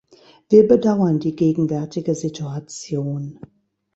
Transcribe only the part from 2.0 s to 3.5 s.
Situation.